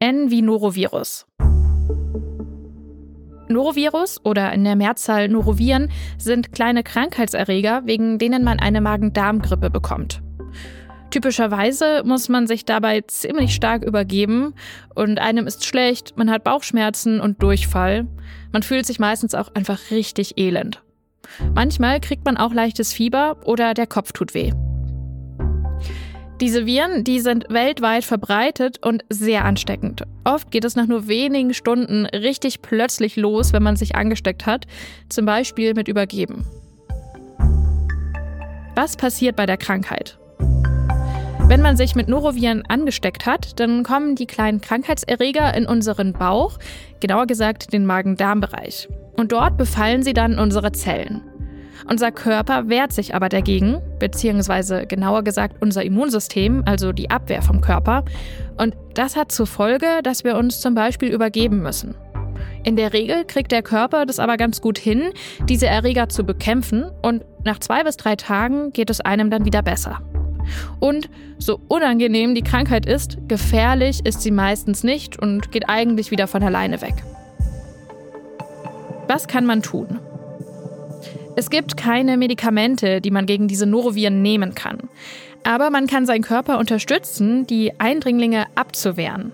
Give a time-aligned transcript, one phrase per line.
[0.00, 1.26] N wie Norovirus.
[3.48, 10.22] Norovirus oder in der Mehrzahl Noroviren sind kleine Krankheitserreger, wegen denen man eine Magen-Darm-Grippe bekommt.
[11.10, 14.54] Typischerweise muss man sich dabei ziemlich stark übergeben
[14.94, 18.06] und einem ist schlecht, man hat Bauchschmerzen und Durchfall.
[18.52, 20.80] Man fühlt sich meistens auch einfach richtig elend.
[21.56, 24.52] Manchmal kriegt man auch leichtes Fieber oder der Kopf tut weh.
[26.40, 30.04] Diese Viren, die sind weltweit verbreitet und sehr ansteckend.
[30.22, 34.66] Oft geht es nach nur wenigen Stunden richtig plötzlich los, wenn man sich angesteckt hat,
[35.08, 36.44] zum Beispiel mit Übergeben.
[38.76, 40.16] Was passiert bei der Krankheit?
[41.48, 46.58] Wenn man sich mit Noroviren angesteckt hat, dann kommen die kleinen Krankheitserreger in unseren Bauch,
[47.00, 48.88] genauer gesagt den Magen-Darm-Bereich.
[49.16, 51.22] Und dort befallen sie dann unsere Zellen.
[51.86, 57.60] Unser Körper wehrt sich aber dagegen, beziehungsweise genauer gesagt unser Immunsystem, also die Abwehr vom
[57.60, 58.04] Körper.
[58.56, 61.94] Und das hat zur Folge, dass wir uns zum Beispiel übergeben müssen.
[62.64, 65.10] In der Regel kriegt der Körper das aber ganz gut hin,
[65.48, 69.62] diese Erreger zu bekämpfen und nach zwei bis drei Tagen geht es einem dann wieder
[69.62, 70.00] besser.
[70.80, 76.26] Und so unangenehm die Krankheit ist, gefährlich ist sie meistens nicht und geht eigentlich wieder
[76.26, 76.94] von alleine weg.
[79.06, 79.98] Was kann man tun?
[81.38, 84.78] Es gibt keine Medikamente, die man gegen diese Noroviren nehmen kann.
[85.44, 89.30] Aber man kann seinen Körper unterstützen, die Eindringlinge abzuwehren.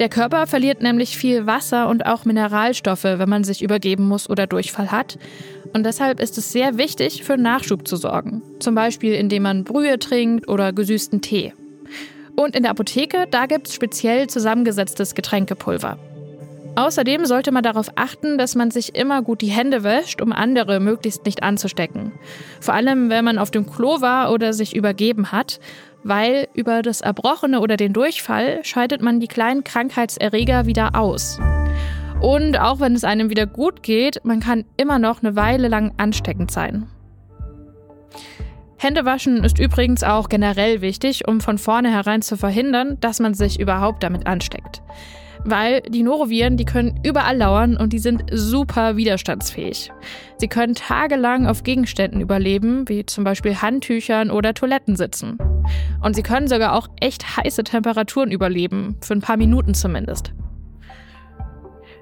[0.00, 4.48] Der Körper verliert nämlich viel Wasser und auch Mineralstoffe, wenn man sich übergeben muss oder
[4.48, 5.16] Durchfall hat.
[5.72, 8.42] Und deshalb ist es sehr wichtig, für Nachschub zu sorgen.
[8.58, 11.52] Zum Beispiel, indem man Brühe trinkt oder gesüßten Tee.
[12.34, 16.00] Und in der Apotheke, da gibt es speziell zusammengesetztes Getränkepulver.
[16.78, 20.78] Außerdem sollte man darauf achten, dass man sich immer gut die Hände wäscht, um andere
[20.78, 22.12] möglichst nicht anzustecken.
[22.60, 25.58] Vor allem, wenn man auf dem Klo war oder sich übergeben hat,
[26.04, 31.40] weil über das Erbrochene oder den Durchfall scheidet man die kleinen Krankheitserreger wieder aus.
[32.20, 35.94] Und auch wenn es einem wieder gut geht, man kann immer noch eine Weile lang
[35.96, 36.86] ansteckend sein.
[38.76, 44.04] Händewaschen ist übrigens auch generell wichtig, um von vornherein zu verhindern, dass man sich überhaupt
[44.04, 44.80] damit ansteckt.
[45.44, 49.90] Weil die Noroviren, die können überall lauern und die sind super widerstandsfähig.
[50.36, 55.38] Sie können tagelang auf Gegenständen überleben, wie zum Beispiel Handtüchern oder Toiletten sitzen.
[56.02, 60.32] Und sie können sogar auch echt heiße Temperaturen überleben, für ein paar Minuten zumindest.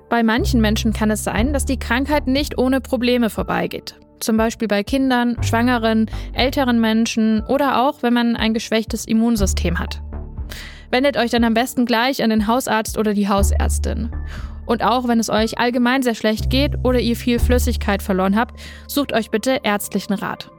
[0.09, 3.97] Bei manchen Menschen kann es sein, dass die Krankheit nicht ohne Probleme vorbeigeht.
[4.21, 10.01] Zum Beispiel bei Kindern, Schwangeren, älteren Menschen oder auch, wenn man ein geschwächtes Immunsystem hat.
[10.97, 14.11] Wendet euch dann am besten gleich an den Hausarzt oder die Hausärztin.
[14.65, 18.59] Und auch wenn es euch allgemein sehr schlecht geht oder ihr viel Flüssigkeit verloren habt,
[18.89, 20.51] sucht euch bitte ärztlichen Rat.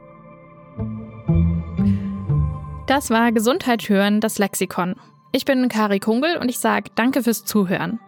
[2.86, 4.94] Das war Gesundheit hören, das Lexikon.
[5.32, 7.98] Ich bin Kari Kungel und ich sage danke fürs Zuhören.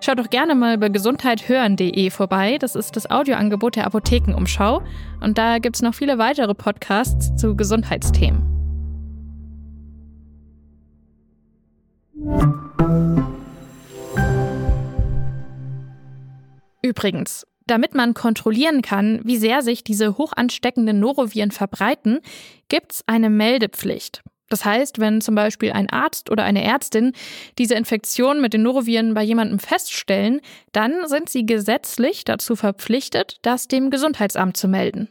[0.00, 2.58] Schaut doch gerne mal bei gesundheithören.de vorbei.
[2.58, 4.82] Das ist das Audioangebot der Apothekenumschau.
[5.20, 8.61] Und da gibt es noch viele weitere Podcasts zu Gesundheitsthemen.
[16.82, 22.20] Übrigens, damit man kontrollieren kann, wie sehr sich diese hochansteckenden Noroviren verbreiten,
[22.68, 24.22] gibt es eine Meldepflicht.
[24.48, 27.12] Das heißt, wenn zum Beispiel ein Arzt oder eine Ärztin
[27.58, 33.68] diese Infektion mit den Noroviren bei jemandem feststellen, dann sind sie gesetzlich dazu verpflichtet, das
[33.68, 35.08] dem Gesundheitsamt zu melden.